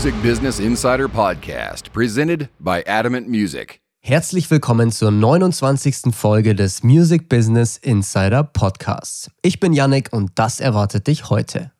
Music 0.00 0.22
Business 0.22 0.60
Insider 0.60 1.08
Podcast, 1.08 1.92
presented 1.92 2.48
by 2.58 2.82
Adamant 2.86 3.28
Music. 3.28 3.80
Herzlich 4.00 4.50
willkommen 4.50 4.90
zur 4.92 5.10
29. 5.10 6.14
Folge 6.14 6.54
des 6.54 6.82
Music 6.82 7.28
Business 7.28 7.76
Insider 7.76 8.42
Podcasts. 8.42 9.30
Ich 9.42 9.60
bin 9.60 9.74
Yannick 9.74 10.10
und 10.10 10.30
das 10.36 10.58
erwartet 10.58 11.06
dich 11.06 11.28
heute. 11.28 11.72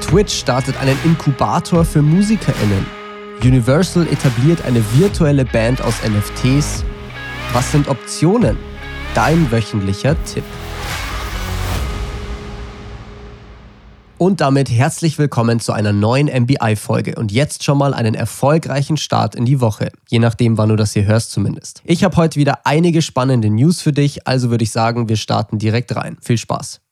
Twitch 0.00 0.32
startet 0.38 0.80
einen 0.80 0.96
Inkubator 1.04 1.84
für 1.84 2.00
MusikerInnen. 2.00 2.86
Universal 3.42 4.06
etabliert 4.06 4.64
eine 4.64 4.82
virtuelle 4.94 5.44
Band 5.44 5.82
aus 5.82 5.96
NFTs. 6.02 6.82
Was 7.52 7.72
sind 7.72 7.88
Optionen? 7.88 8.56
Dein 9.14 9.52
wöchentlicher 9.52 10.16
Tipp. 10.24 10.44
Und 14.22 14.42
damit 14.42 14.70
herzlich 14.70 15.18
willkommen 15.18 15.60
zu 15.60 15.72
einer 15.72 15.94
neuen 15.94 16.26
MBI-Folge 16.26 17.14
und 17.14 17.32
jetzt 17.32 17.64
schon 17.64 17.78
mal 17.78 17.94
einen 17.94 18.14
erfolgreichen 18.14 18.98
Start 18.98 19.34
in 19.34 19.46
die 19.46 19.62
Woche, 19.62 19.90
je 20.10 20.18
nachdem, 20.18 20.58
wann 20.58 20.68
du 20.68 20.76
das 20.76 20.92
hier 20.92 21.06
hörst 21.06 21.30
zumindest. 21.30 21.80
Ich 21.86 22.04
habe 22.04 22.14
heute 22.18 22.38
wieder 22.38 22.58
einige 22.64 23.00
spannende 23.00 23.48
News 23.48 23.80
für 23.80 23.92
dich, 23.92 24.28
also 24.28 24.50
würde 24.50 24.62
ich 24.62 24.72
sagen, 24.72 25.08
wir 25.08 25.16
starten 25.16 25.58
direkt 25.58 25.96
rein. 25.96 26.18
Viel 26.20 26.36
Spaß. 26.36 26.82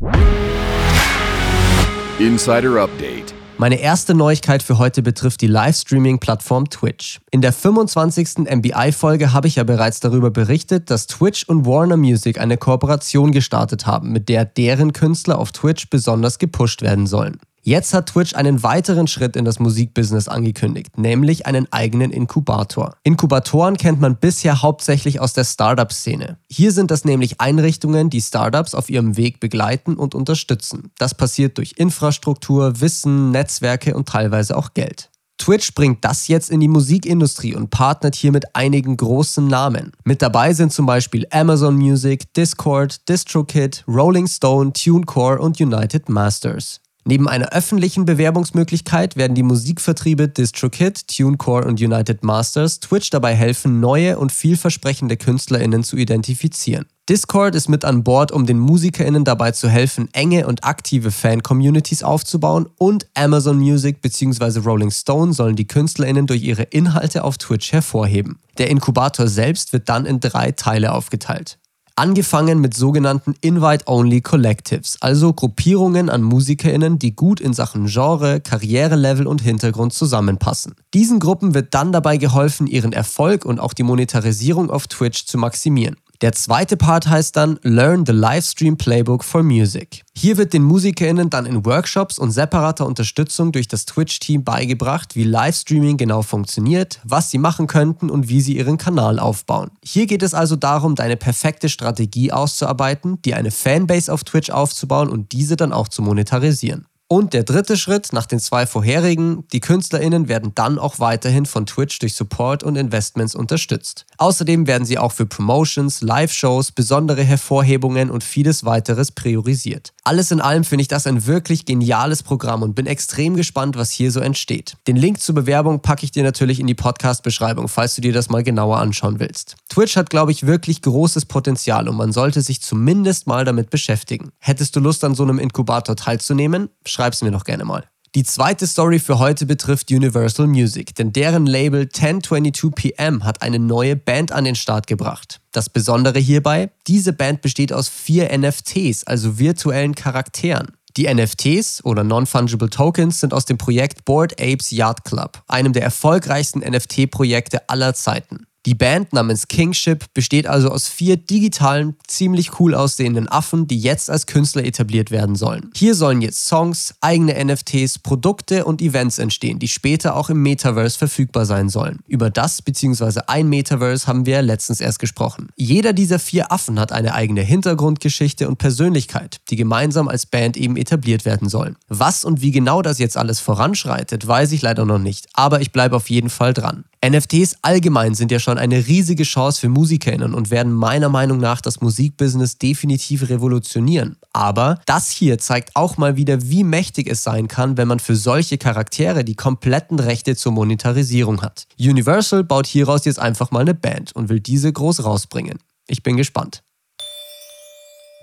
Insider 2.19 2.83
Update. 2.83 3.18
Meine 3.61 3.81
erste 3.81 4.15
Neuigkeit 4.15 4.63
für 4.63 4.79
heute 4.79 5.03
betrifft 5.03 5.41
die 5.41 5.49
Livestreaming-Plattform 5.49 6.71
Twitch. 6.71 7.19
In 7.33 7.41
der 7.41 7.53
25. 7.53 8.49
MBI-Folge 8.49 9.33
habe 9.33 9.49
ich 9.49 9.57
ja 9.57 9.65
bereits 9.65 9.99
darüber 9.99 10.31
berichtet, 10.31 10.91
dass 10.91 11.09
Twitch 11.09 11.43
und 11.43 11.67
Warner 11.67 11.97
Music 11.97 12.39
eine 12.39 12.57
Kooperation 12.57 13.33
gestartet 13.33 13.85
haben, 13.85 14.13
mit 14.13 14.29
der 14.29 14.45
deren 14.45 14.93
Künstler 14.93 15.41
auf 15.41 15.51
Twitch 15.51 15.91
besonders 15.91 16.39
gepusht 16.39 16.83
werden 16.83 17.09
sollen. 17.09 17.41
Jetzt 17.69 17.93
hat 17.93 18.07
Twitch 18.07 18.35
einen 18.35 18.63
weiteren 18.63 19.07
Schritt 19.09 19.37
in 19.37 19.45
das 19.45 19.59
Musikbusiness 19.59 20.27
angekündigt, 20.27 20.97
nämlich 20.97 21.45
einen 21.45 21.71
eigenen 21.71 22.13
Inkubator. 22.13 22.97
Inkubatoren 23.03 23.77
kennt 23.77 24.01
man 24.01 24.17
bisher 24.17 24.63
hauptsächlich 24.63 25.21
aus 25.21 25.35
der 25.35 25.45
Startup-Szene. 25.45 26.39
Hier 26.51 26.73
sind 26.73 26.91
das 26.91 27.05
nämlich 27.05 27.43
Einrichtungen, 27.43 28.09
die 28.09 28.23
Startups 28.23 28.75
auf 28.75 28.89
ihrem 28.89 29.19
Weg 29.19 29.39
begleiten 29.39 29.97
und 29.97 30.15
unterstützen. 30.15 30.93
Das 30.97 31.15
passiert 31.15 31.59
durch 31.59 31.75
Infrastruktur, 31.77 32.81
Wissen, 32.81 33.33
Netzwerke 33.33 33.95
und 33.95 34.09
teilweise 34.09 34.57
auch 34.57 34.73
Geld. 34.73 35.11
Twitch 35.37 35.75
bringt 35.75 36.03
das 36.07 36.27
jetzt 36.27 36.49
in 36.49 36.61
die 36.61 36.69
Musikindustrie 36.69 37.55
und 37.55 37.69
partnert 37.69 38.15
hier 38.15 38.33
mit 38.33 38.57
einigen 38.57 38.97
großen 38.97 39.47
Namen. 39.47 39.93
Mit 40.05 40.23
dabei 40.23 40.55
sind 40.55 40.73
zum 40.73 40.87
Beispiel 40.87 41.27
Amazon 41.31 41.77
Music, 41.77 42.33
Discord, 42.33 43.07
DistroKid, 43.11 43.85
Rolling 43.87 44.27
Stone, 44.27 44.73
TuneCore 44.73 45.39
und 45.39 45.61
United 45.61 46.09
Masters. 46.09 46.81
Neben 47.09 47.27
einer 47.27 47.53
öffentlichen 47.53 48.05
Bewerbungsmöglichkeit 48.05 49.17
werden 49.17 49.35
die 49.35 49.43
Musikvertriebe 49.43 50.29
DistroKid, 50.29 51.09
TuneCore 51.09 51.65
und 51.67 51.81
United 51.81 52.23
Masters 52.23 52.81
Twitch 52.81 53.09
dabei 53.09 53.35
helfen, 53.35 53.81
neue 53.81 54.19
und 54.19 54.31
vielversprechende 54.31 55.17
KünstlerInnen 55.17 55.85
zu 55.85 55.97
identifizieren. 55.97 56.85
Discord 57.09 57.55
ist 57.55 57.71
mit 57.71 57.87
an 57.87 58.05
Bord, 58.05 58.31
um 58.31 58.45
den 58.45 58.59
MusikerInnen 58.59 59.25
dabei 59.25 59.53
zu 59.53 59.71
helfen, 59.71 60.11
enge 60.13 60.47
und 60.47 60.65
aktive 60.65 61.11
Fan-Communities 61.11 62.03
aufzubauen 62.03 62.69
und 62.77 63.07
Amazon 63.15 63.57
Music 63.57 64.03
bzw. 64.03 64.59
Rolling 64.59 64.91
Stone 64.91 65.33
sollen 65.33 65.57
die 65.57 65.67
KünstlerInnen 65.67 66.27
durch 66.27 66.43
ihre 66.43 66.65
Inhalte 66.65 67.25
auf 67.25 67.39
Twitch 67.39 67.73
hervorheben. 67.73 68.39
Der 68.59 68.69
Inkubator 68.69 69.29
selbst 69.29 69.73
wird 69.73 69.89
dann 69.89 70.05
in 70.05 70.21
drei 70.21 70.53
Teile 70.53 70.93
aufgeteilt. 70.93 71.59
Angefangen 71.99 72.61
mit 72.61 72.75
sogenannten 72.75 73.35
Invite-Only 73.41 74.21
Collectives, 74.21 74.99
also 75.01 75.33
Gruppierungen 75.33 76.09
an 76.11 76.23
MusikerInnen, 76.23 77.01
die 77.01 77.17
gut 77.17 77.41
in 77.41 77.55
Sachen 77.55 77.87
Genre, 77.87 78.39
Karrierelevel 78.39 79.27
und 79.27 79.43
Hintergrund 79.43 79.93
zusammenpassen. 79.93 80.77
Diesen 80.95 81.19
Gruppen 81.19 81.55
wird 81.55 81.75
dann 81.75 81.91
dabei 81.91 82.17
geholfen, 82.17 82.69
ihren 82.69 82.93
Erfolg 82.93 83.45
und 83.45 83.59
auch 83.59 83.73
die 83.73 83.83
Monetarisierung 83.83 84.71
auf 84.71 84.87
Twitch 84.87 85.27
zu 85.27 85.39
maximieren. 85.39 85.97
Der 86.21 86.33
zweite 86.33 86.77
Part 86.77 87.07
heißt 87.07 87.37
dann 87.37 87.61
Learn 87.63 88.05
the 88.05 88.11
Livestream 88.11 88.77
Playbook 88.77 89.23
for 89.23 89.45
Music. 89.45 90.03
Hier 90.17 90.37
wird 90.37 90.53
den 90.53 90.65
MusikerInnen 90.65 91.31
dann 91.31 91.47
in 91.47 91.65
Workshops 91.65 92.19
und 92.19 92.33
separater 92.33 92.87
Unterstützung 92.87 93.53
durch 93.53 93.69
das 93.69 93.87
Twitch-Team 93.87 94.43
beigebracht, 94.43 95.15
wie 95.15 95.23
Livestreaming 95.23 95.97
genau 95.97 96.23
funktioniert, 96.23 96.99
was 97.05 97.31
sie 97.31 97.39
machen 97.39 97.69
könnten 97.69 98.11
und 98.11 98.29
wie 98.29 98.41
sie 98.41 98.57
ihren 98.57 98.79
Kanal 98.79 99.21
aufbauen. 99.21 99.71
Hier 99.85 100.09
geht 100.09 100.25
es 100.25 100.35
also 100.35 100.57
darum, 100.57 100.97
deine 100.97 101.17
perfekte 101.17 101.69
Strategie 101.69 102.33
auszuarbeiten, 102.33 103.23
dir 103.23 103.37
eine 103.37 103.53
Fanbase 103.53 104.13
auf 104.13 104.25
Twitch 104.25 104.51
aufzubauen 104.51 105.11
und 105.11 105.31
diese 105.31 105.55
dann 105.55 105.73
auch 105.73 105.87
zu 105.87 106.03
monetarisieren. 106.03 106.88
Und 107.11 107.33
der 107.33 107.43
dritte 107.43 107.79
Schritt 107.79 108.13
nach 108.13 108.27
den 108.27 108.39
zwei 108.39 108.67
vorherigen, 108.67 109.45
die 109.55 109.61
KünstlerInnen 109.61 110.29
werden 110.29 110.53
dann 110.55 110.79
auch 110.79 110.99
weiterhin 110.99 111.47
von 111.47 111.65
Twitch 111.65 111.99
durch 112.01 112.15
Support 112.15 112.63
und 112.63 112.77
Investments 112.77 113.35
unterstützt. 113.35 114.05
Außerdem 114.19 114.67
werden 114.67 114.85
sie 114.85 114.99
auch 114.99 115.13
für 115.13 115.25
Promotions, 115.25 116.03
Live-Shows, 116.03 116.73
besondere 116.73 117.23
Hervorhebungen 117.23 118.11
und 118.11 118.23
vieles 118.23 118.67
weiteres 118.67 119.11
priorisiert. 119.11 119.95
Alles 120.05 120.31
in 120.31 120.43
allem 120.43 120.65
finde 120.65 120.83
ich 120.83 120.89
das 120.89 121.07
ein 121.07 121.25
wirklich 121.25 121.65
geniales 121.65 122.23
Programm 122.23 122.63
und 122.63 122.75
bin 122.75 122.87
extrem 122.87 123.37
gespannt, 123.37 123.77
was 123.77 123.91
hier 123.91 124.13
so 124.13 124.21
entsteht. 124.21 124.77
Den 124.87 124.97
Link 124.97 125.21
zur 125.21 125.35
Bewerbung 125.35 125.81
packe 125.81 126.05
ich 126.05 126.11
dir 126.11 126.25
natürlich 126.25 126.61
in 126.61 126.67
die 126.67 126.75
Podcast-Beschreibung, 126.75 127.69
falls 127.69 127.95
du 127.95 128.03
dir 128.03 128.13
das 128.13 128.29
mal 128.29 128.43
genauer 128.43 128.79
anschauen 128.79 129.19
willst. 129.19 129.57
Twitch 129.71 129.97
hat, 129.97 130.11
glaube 130.11 130.33
ich, 130.33 130.47
wirklich 130.47 130.83
großes 130.83 131.25
Potenzial 131.25 131.89
und 131.89 131.97
man 131.97 132.13
sollte 132.13 132.43
sich 132.43 132.61
zumindest 132.61 133.27
mal 133.27 133.47
damit 133.47 133.71
beschäftigen. 133.71 134.31
Hättest 134.41 134.77
du 134.77 134.81
Lust, 134.81 135.05
an 135.05 135.15
so 135.15 135.23
einem 135.23 135.39
Inkubator 135.39 135.97
teilzunehmen? 135.97 136.69
Schreib's 136.99 137.23
mir 137.23 137.31
doch 137.31 137.45
gerne 137.45 137.65
mal. 137.65 137.85
Die 138.17 138.25
zweite 138.25 138.67
Story 138.67 138.99
für 138.99 139.21
heute 139.21 139.47
betrifft 139.47 139.93
Universal 139.93 140.49
Music, 140.49 140.97
denn 140.97 141.13
deren 141.13 141.47
Label 141.47 141.83
1022pm 141.83 143.23
hat 143.23 143.41
eine 143.41 143.61
neue 143.61 143.95
Band 143.95 144.33
an 144.33 144.45
den 144.45 144.57
Start 144.57 144.89
gebracht. 144.89 145.41
Das 145.53 145.71
Besondere 145.71 146.19
hierbei, 146.19 146.73
diese 146.89 147.13
Band 147.13 147.41
besteht 147.41 147.73
aus 147.73 147.87
vier 147.89 148.37
NFTs, 148.37 149.05
also 149.05 149.39
virtuellen 149.39 149.95
Charakteren. 149.95 150.73
Die 150.97 151.07
NFTs 151.07 151.85
oder 151.85 152.03
Non-Fungible 152.03 152.69
Tokens 152.69 153.21
sind 153.21 153.33
aus 153.33 153.45
dem 153.45 153.59
Projekt 153.59 154.05
Board 154.05 154.33
Apes 154.41 154.73
Yacht 154.73 155.05
Club, 155.05 155.45
einem 155.47 155.73
der 155.73 155.85
erfolgreichsten 155.85 156.69
NFT-Projekte 156.69 157.69
aller 157.69 157.95
Zeiten. 157.95 158.48
Die 158.69 158.75
Band 158.75 159.15
namens 159.15 159.49
Kingship 159.49 160.13
besteht 160.13 160.47
also 160.47 160.69
aus 160.69 160.89
vier 160.89 161.17
digitalen, 161.17 161.97
ziemlich 162.07 162.61
cool 162.61 162.75
aussehenden 162.75 163.27
Affen, 163.27 163.67
die 163.67 163.79
jetzt 163.81 164.11
als 164.11 164.27
Künstler 164.27 164.63
etabliert 164.63 165.11
werden 165.11 165.37
sollen. 165.37 165.71
Hier 165.75 165.95
sollen 165.95 166.21
jetzt 166.21 166.45
Songs, 166.45 166.95
eigene 167.01 167.43
NFTs, 167.43 167.99
Produkte 168.01 168.67
und 168.67 168.83
Events 168.83 169.19
entstehen, 169.19 169.59
die 169.59 169.69
später 169.69 170.15
auch 170.15 170.29
im 170.29 170.43
Metaverse 170.43 170.99
verfügbar 170.99 171.47
sein 171.47 171.71
sollen. 171.71 172.01
Über 172.07 172.29
das 172.29 172.61
bzw. 172.61 173.21
ein 173.27 173.49
Metaverse 173.49 174.07
haben 174.07 174.27
wir 174.27 174.43
letztens 174.43 174.83
erst 174.83 174.99
gesprochen. 174.99 175.49
Jeder 175.57 175.95
dieser 175.95 176.19
vier 176.19 176.53
Affen 176.53 176.79
hat 176.79 176.93
eine 176.93 177.15
eigene 177.15 177.41
Hintergrundgeschichte 177.41 178.49
und 178.49 178.59
Persönlichkeit, 178.59 179.39
die 179.49 179.57
gemeinsam 179.57 180.09
als 180.09 180.27
Band 180.27 180.59
eben 180.59 180.77
etabliert 180.77 181.25
werden 181.25 181.49
sollen. 181.49 181.77
Was 181.89 182.23
und 182.23 182.43
wie 182.43 182.51
genau 182.51 182.83
das 182.83 182.99
jetzt 182.99 183.17
alles 183.17 183.41
voranschreitet, 183.41 184.29
weiß 184.29 184.53
ich 184.53 184.61
leider 184.61 184.85
noch 184.85 184.99
nicht, 184.99 185.27
aber 185.33 185.63
ich 185.63 185.73
bleibe 185.73 185.97
auf 185.97 186.11
jeden 186.11 186.29
Fall 186.29 186.53
dran. 186.53 186.85
NFTs 187.05 187.59
allgemein 187.63 188.15
sind 188.15 188.33
ja 188.33 188.41
schon 188.41 188.59
eine 188.59 188.89
riesige 188.89 189.23
Chance 189.23 189.61
für 189.61 189.69
MusikerInnen 189.69 190.35
und 190.35 190.51
werden 190.51 190.73
meiner 190.73 191.09
Meinung 191.09 191.39
nach 191.39 191.61
das 191.61 191.81
Musikbusiness 191.81 192.59
definitiv 192.59 193.29
revolutionieren. 193.29 194.17
Aber 194.33 194.81
das 194.87 195.11
hier 195.11 195.39
zeigt 195.39 195.77
auch 195.77 195.97
mal 195.97 196.17
wieder, 196.17 196.43
wie 196.43 196.65
mächtig 196.65 197.09
es 197.09 197.23
sein 197.23 197.47
kann, 197.47 197.77
wenn 197.77 197.87
man 197.87 198.01
für 198.01 198.17
solche 198.17 198.59
Charaktere 198.59 199.25
die 199.25 199.37
kompletten 199.37 200.01
Rechte 200.01 200.35
zur 200.35 200.53
Monetarisierung 200.53 201.43
hat. 201.43 201.69
Universal 201.79 202.43
baut 202.43 202.67
hieraus 202.67 203.05
jetzt 203.05 203.21
einfach 203.21 203.53
mal 203.53 203.61
eine 203.61 203.75
Band 203.75 204.13
und 204.17 204.29
will 204.29 204.41
diese 204.41 204.73
groß 204.73 205.05
rausbringen. 205.05 205.59
Ich 205.87 206.03
bin 206.03 206.17
gespannt. 206.17 206.65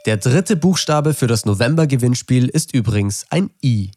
Der 0.05 0.17
dritte 0.17 0.55
Buchstabe 0.55 1.13
für 1.13 1.27
das 1.27 1.45
November-Gewinnspiel 1.45 2.49
ist 2.49 2.73
übrigens 2.73 3.25
ein 3.29 3.49
I. 3.63 3.91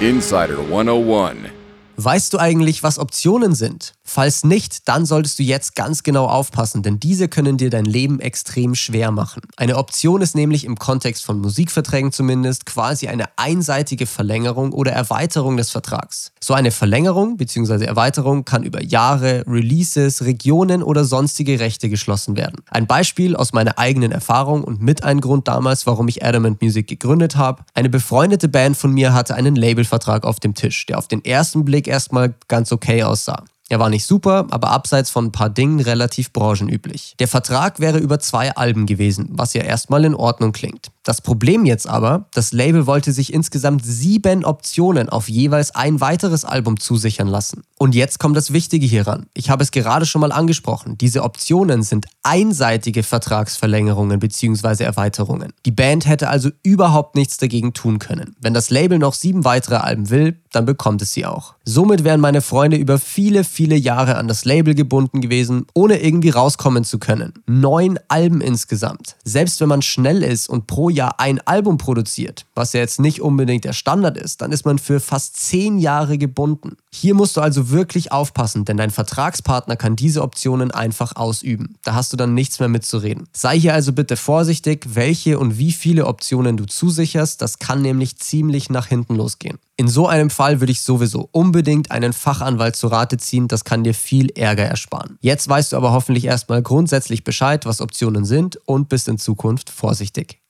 Insider 0.00 0.58
101. 0.58 1.57
Weißt 2.00 2.32
du 2.32 2.38
eigentlich, 2.38 2.84
was 2.84 3.00
Optionen 3.00 3.56
sind? 3.56 3.94
Falls 4.10 4.42
nicht, 4.42 4.88
dann 4.88 5.04
solltest 5.04 5.38
du 5.38 5.42
jetzt 5.42 5.74
ganz 5.74 6.02
genau 6.02 6.28
aufpassen, 6.28 6.82
denn 6.82 6.98
diese 6.98 7.28
können 7.28 7.58
dir 7.58 7.68
dein 7.68 7.84
Leben 7.84 8.20
extrem 8.20 8.74
schwer 8.74 9.10
machen. 9.10 9.42
Eine 9.58 9.76
Option 9.76 10.22
ist 10.22 10.34
nämlich 10.34 10.64
im 10.64 10.78
Kontext 10.78 11.26
von 11.26 11.38
Musikverträgen 11.40 12.10
zumindest 12.10 12.64
quasi 12.64 13.08
eine 13.08 13.26
einseitige 13.36 14.06
Verlängerung 14.06 14.72
oder 14.72 14.92
Erweiterung 14.92 15.58
des 15.58 15.68
Vertrags. 15.70 16.32
So 16.40 16.54
eine 16.54 16.70
Verlängerung 16.70 17.36
bzw. 17.36 17.84
Erweiterung 17.84 18.46
kann 18.46 18.62
über 18.62 18.82
Jahre, 18.82 19.44
Releases, 19.46 20.24
Regionen 20.24 20.82
oder 20.82 21.04
sonstige 21.04 21.60
Rechte 21.60 21.90
geschlossen 21.90 22.34
werden. 22.34 22.62
Ein 22.70 22.86
Beispiel 22.86 23.36
aus 23.36 23.52
meiner 23.52 23.78
eigenen 23.78 24.10
Erfahrung 24.10 24.64
und 24.64 24.80
mit 24.80 25.04
ein 25.04 25.20
Grund 25.20 25.48
damals, 25.48 25.86
warum 25.86 26.08
ich 26.08 26.24
Adamant 26.24 26.62
Music 26.62 26.86
gegründet 26.86 27.36
habe. 27.36 27.62
Eine 27.74 27.90
befreundete 27.90 28.48
Band 28.48 28.78
von 28.78 28.90
mir 28.90 29.12
hatte 29.12 29.34
einen 29.34 29.54
Labelvertrag 29.54 30.24
auf 30.24 30.40
dem 30.40 30.54
Tisch, 30.54 30.86
der 30.86 30.96
auf 30.96 31.08
den 31.08 31.22
ersten 31.26 31.66
Blick 31.66 31.86
erstmal 31.86 32.34
ganz 32.48 32.72
okay 32.72 33.02
aussah. 33.02 33.44
Er 33.70 33.78
war 33.78 33.90
nicht 33.90 34.06
super, 34.06 34.46
aber 34.50 34.70
abseits 34.70 35.10
von 35.10 35.26
ein 35.26 35.32
paar 35.32 35.50
Dingen 35.50 35.80
relativ 35.80 36.32
branchenüblich. 36.32 37.14
Der 37.18 37.28
Vertrag 37.28 37.80
wäre 37.80 37.98
über 37.98 38.18
zwei 38.18 38.56
Alben 38.56 38.86
gewesen, 38.86 39.28
was 39.32 39.52
ja 39.52 39.62
erstmal 39.62 40.06
in 40.06 40.14
Ordnung 40.14 40.52
klingt. 40.52 40.90
Das 41.08 41.20
Problem 41.22 41.64
jetzt 41.64 41.88
aber, 41.88 42.26
das 42.34 42.52
Label 42.52 42.86
wollte 42.86 43.12
sich 43.12 43.32
insgesamt 43.32 43.82
sieben 43.84 44.44
Optionen 44.44 45.08
auf 45.08 45.28
jeweils 45.28 45.74
ein 45.74 46.00
weiteres 46.00 46.44
Album 46.44 46.80
zusichern 46.80 47.28
lassen. 47.28 47.62
Und 47.78 47.94
jetzt 47.94 48.18
kommt 48.18 48.36
das 48.36 48.52
Wichtige 48.52 48.86
hieran. 48.86 49.26
Ich 49.32 49.48
habe 49.48 49.62
es 49.62 49.70
gerade 49.70 50.04
schon 50.04 50.20
mal 50.20 50.32
angesprochen. 50.32 50.98
Diese 50.98 51.22
Optionen 51.22 51.82
sind 51.82 52.06
einseitige 52.22 53.02
Vertragsverlängerungen 53.02 54.18
bzw. 54.18 54.84
Erweiterungen. 54.84 55.54
Die 55.64 55.70
Band 55.70 56.06
hätte 56.06 56.28
also 56.28 56.50
überhaupt 56.62 57.16
nichts 57.16 57.38
dagegen 57.38 57.72
tun 57.72 57.98
können. 57.98 58.36
Wenn 58.40 58.52
das 58.52 58.68
Label 58.68 58.98
noch 58.98 59.14
sieben 59.14 59.44
weitere 59.46 59.76
Alben 59.76 60.10
will, 60.10 60.40
dann 60.52 60.66
bekommt 60.66 61.02
es 61.02 61.12
sie 61.12 61.26
auch. 61.26 61.54
Somit 61.64 62.04
wären 62.04 62.20
meine 62.20 62.40
Freunde 62.40 62.76
über 62.76 62.98
viele, 62.98 63.44
viele 63.44 63.76
Jahre 63.76 64.16
an 64.16 64.28
das 64.28 64.44
Label 64.44 64.74
gebunden 64.74 65.20
gewesen, 65.20 65.66
ohne 65.74 66.00
irgendwie 66.00 66.30
rauskommen 66.30 66.84
zu 66.84 66.98
können. 66.98 67.34
Neun 67.46 67.98
Alben 68.08 68.40
insgesamt. 68.40 69.16
Selbst 69.24 69.60
wenn 69.60 69.68
man 69.68 69.82
schnell 69.82 70.22
ist 70.22 70.48
und 70.48 70.66
pro 70.66 70.88
Jahr 70.88 71.20
ein 71.20 71.40
Album 71.46 71.76
produziert, 71.76 72.46
was 72.54 72.72
ja 72.72 72.80
jetzt 72.80 73.00
nicht 73.00 73.20
unbedingt 73.20 73.64
der 73.64 73.74
Standard 73.74 74.16
ist, 74.16 74.40
dann 74.40 74.52
ist 74.52 74.64
man 74.64 74.78
für 74.78 75.00
fast 75.00 75.36
zehn 75.36 75.78
Jahre 75.78 76.16
gebunden. 76.18 76.76
Hier 76.90 77.14
musst 77.14 77.36
du 77.36 77.42
also 77.42 77.70
wirklich 77.70 78.12
aufpassen, 78.12 78.64
denn 78.64 78.78
dein 78.78 78.90
Vertragspartner 78.90 79.76
kann 79.76 79.94
diese 79.94 80.22
Optionen 80.22 80.70
einfach 80.70 81.16
ausüben. 81.16 81.76
Da 81.84 81.94
hast 81.94 82.12
du 82.12 82.16
dann 82.16 82.34
nichts 82.34 82.60
mehr 82.60 82.68
mitzureden. 82.68 83.28
Sei 83.32 83.58
hier 83.58 83.74
also 83.74 83.92
bitte 83.92 84.16
vorsichtig, 84.16 84.86
welche 84.94 85.38
und 85.38 85.58
wie 85.58 85.72
viele 85.72 86.06
Optionen 86.06 86.56
du 86.56 86.64
zusicherst, 86.64 87.42
das 87.42 87.58
kann 87.58 87.82
nämlich 87.82 88.16
ziemlich 88.18 88.70
nach 88.70 88.86
hinten 88.86 89.16
losgehen. 89.16 89.58
In 89.76 89.86
so 89.86 90.08
einem 90.08 90.30
Fall 90.38 90.60
würde 90.60 90.70
ich 90.70 90.82
sowieso 90.82 91.28
unbedingt 91.32 91.90
einen 91.90 92.12
Fachanwalt 92.12 92.76
zu 92.76 92.86
Rate 92.86 93.16
ziehen, 93.16 93.48
das 93.48 93.64
kann 93.64 93.82
dir 93.82 93.92
viel 93.92 94.30
Ärger 94.36 94.62
ersparen. 94.62 95.18
Jetzt 95.20 95.48
weißt 95.48 95.72
du 95.72 95.76
aber 95.76 95.90
hoffentlich 95.90 96.26
erstmal 96.26 96.62
grundsätzlich 96.62 97.24
Bescheid, 97.24 97.66
was 97.66 97.80
Optionen 97.80 98.24
sind 98.24 98.56
und 98.64 98.88
bist 98.88 99.08
in 99.08 99.18
Zukunft 99.18 99.68
vorsichtig. 99.68 100.40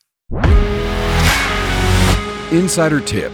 Insider-Tipp. 2.51 3.31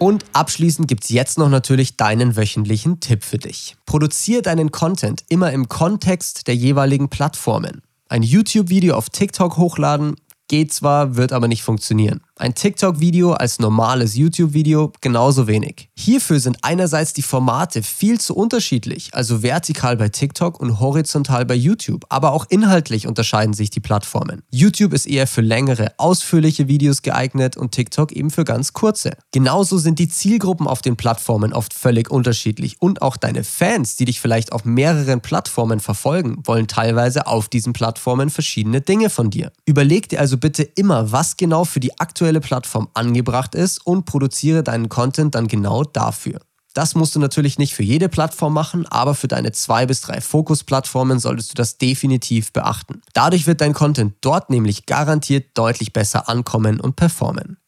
Und 0.00 0.24
abschließend 0.32 0.88
gibt 0.88 1.04
es 1.04 1.10
jetzt 1.10 1.38
noch 1.38 1.48
natürlich 1.48 1.96
deinen 1.96 2.34
wöchentlichen 2.34 2.98
Tipp 2.98 3.22
für 3.22 3.38
dich. 3.38 3.76
Produziere 3.86 4.42
deinen 4.42 4.72
Content 4.72 5.22
immer 5.28 5.52
im 5.52 5.68
Kontext 5.68 6.48
der 6.48 6.56
jeweiligen 6.56 7.10
Plattformen. 7.10 7.82
Ein 8.08 8.24
YouTube-Video 8.24 8.96
auf 8.96 9.08
TikTok 9.08 9.56
hochladen 9.56 10.16
geht 10.48 10.74
zwar, 10.74 11.14
wird 11.14 11.32
aber 11.32 11.46
nicht 11.46 11.62
funktionieren. 11.62 12.25
Ein 12.38 12.54
TikTok-Video 12.54 13.32
als 13.32 13.60
normales 13.60 14.14
YouTube-Video 14.14 14.92
genauso 15.00 15.46
wenig. 15.46 15.88
Hierfür 15.96 16.38
sind 16.38 16.58
einerseits 16.60 17.14
die 17.14 17.22
Formate 17.22 17.82
viel 17.82 18.20
zu 18.20 18.36
unterschiedlich, 18.36 19.08
also 19.14 19.42
vertikal 19.42 19.96
bei 19.96 20.10
TikTok 20.10 20.60
und 20.60 20.78
horizontal 20.78 21.46
bei 21.46 21.54
YouTube, 21.54 22.04
aber 22.10 22.32
auch 22.32 22.44
inhaltlich 22.50 23.06
unterscheiden 23.06 23.54
sich 23.54 23.70
die 23.70 23.80
Plattformen. 23.80 24.42
YouTube 24.50 24.92
ist 24.92 25.06
eher 25.06 25.26
für 25.26 25.40
längere, 25.40 25.94
ausführliche 25.96 26.68
Videos 26.68 27.00
geeignet 27.00 27.56
und 27.56 27.72
TikTok 27.72 28.12
eben 28.12 28.30
für 28.30 28.44
ganz 28.44 28.74
kurze. 28.74 29.12
Genauso 29.32 29.78
sind 29.78 29.98
die 29.98 30.08
Zielgruppen 30.08 30.66
auf 30.66 30.82
den 30.82 30.96
Plattformen 30.96 31.54
oft 31.54 31.72
völlig 31.72 32.10
unterschiedlich 32.10 32.76
und 32.82 33.00
auch 33.00 33.16
deine 33.16 33.44
Fans, 33.44 33.96
die 33.96 34.04
dich 34.04 34.20
vielleicht 34.20 34.52
auf 34.52 34.66
mehreren 34.66 35.22
Plattformen 35.22 35.80
verfolgen, 35.80 36.42
wollen 36.44 36.68
teilweise 36.68 37.28
auf 37.28 37.48
diesen 37.48 37.72
Plattformen 37.72 38.28
verschiedene 38.28 38.82
Dinge 38.82 39.08
von 39.08 39.30
dir. 39.30 39.52
Überleg 39.64 40.10
dir 40.10 40.20
also 40.20 40.36
bitte 40.36 40.64
immer, 40.64 41.12
was 41.12 41.38
genau 41.38 41.64
für 41.64 41.80
die 41.80 41.98
aktuelle 41.98 42.25
aktuelle 42.26 42.40
Plattform 42.40 42.88
angebracht 42.92 43.54
ist 43.54 43.86
und 43.86 44.04
produziere 44.04 44.64
deinen 44.64 44.88
Content 44.88 45.36
dann 45.36 45.46
genau 45.46 45.84
dafür. 45.84 46.40
Das 46.74 46.96
musst 46.96 47.14
du 47.14 47.20
natürlich 47.20 47.56
nicht 47.56 47.72
für 47.72 47.84
jede 47.84 48.08
Plattform 48.08 48.52
machen, 48.52 48.84
aber 48.88 49.14
für 49.14 49.28
deine 49.28 49.52
zwei 49.52 49.86
bis 49.86 50.00
drei 50.00 50.20
Fokus-Plattformen 50.20 51.20
solltest 51.20 51.52
du 51.52 51.54
das 51.54 51.78
definitiv 51.78 52.52
beachten. 52.52 53.00
Dadurch 53.14 53.46
wird 53.46 53.60
dein 53.60 53.74
Content 53.74 54.14
dort 54.22 54.50
nämlich 54.50 54.86
garantiert 54.86 55.56
deutlich 55.56 55.92
besser 55.92 56.28
ankommen 56.28 56.80
und 56.80 56.96
performen. 56.96 57.58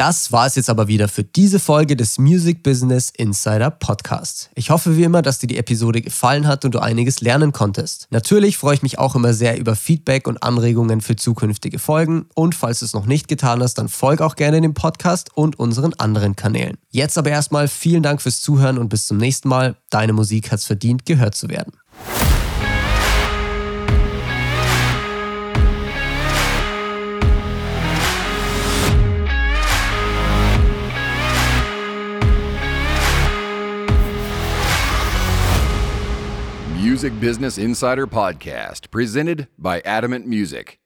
Das 0.00 0.32
war 0.32 0.46
es 0.46 0.54
jetzt 0.54 0.70
aber 0.70 0.88
wieder 0.88 1.08
für 1.08 1.24
diese 1.24 1.58
Folge 1.58 1.94
des 1.94 2.18
Music 2.18 2.62
Business 2.62 3.10
Insider 3.14 3.70
Podcasts. 3.70 4.48
Ich 4.54 4.70
hoffe 4.70 4.96
wie 4.96 5.04
immer, 5.04 5.20
dass 5.20 5.40
dir 5.40 5.46
die 5.46 5.58
Episode 5.58 6.00
gefallen 6.00 6.46
hat 6.46 6.64
und 6.64 6.74
du 6.74 6.78
einiges 6.78 7.20
lernen 7.20 7.52
konntest. 7.52 8.06
Natürlich 8.08 8.56
freue 8.56 8.76
ich 8.76 8.82
mich 8.82 8.98
auch 8.98 9.14
immer 9.14 9.34
sehr 9.34 9.58
über 9.58 9.76
Feedback 9.76 10.26
und 10.26 10.42
Anregungen 10.42 11.02
für 11.02 11.16
zukünftige 11.16 11.78
Folgen 11.78 12.24
und 12.34 12.54
falls 12.54 12.78
du 12.78 12.86
es 12.86 12.94
noch 12.94 13.04
nicht 13.04 13.28
getan 13.28 13.62
hast, 13.62 13.74
dann 13.74 13.90
folg 13.90 14.22
auch 14.22 14.36
gerne 14.36 14.62
dem 14.62 14.72
Podcast 14.72 15.36
und 15.36 15.58
unseren 15.58 15.92
anderen 15.92 16.34
Kanälen. 16.34 16.78
Jetzt 16.88 17.18
aber 17.18 17.28
erstmal 17.28 17.68
vielen 17.68 18.02
Dank 18.02 18.22
fürs 18.22 18.40
Zuhören 18.40 18.78
und 18.78 18.88
bis 18.88 19.06
zum 19.06 19.18
nächsten 19.18 19.50
Mal. 19.50 19.76
Deine 19.90 20.14
Musik 20.14 20.50
hat's 20.50 20.64
verdient, 20.64 21.04
gehört 21.04 21.34
zu 21.34 21.50
werden. 21.50 21.74
Music 37.00 37.18
Business 37.18 37.56
Insider 37.56 38.06
Podcast, 38.06 38.90
presented 38.90 39.48
by 39.58 39.80
Adamant 39.86 40.26
Music. 40.26 40.79